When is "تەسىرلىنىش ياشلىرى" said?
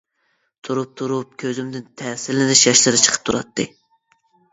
2.01-3.03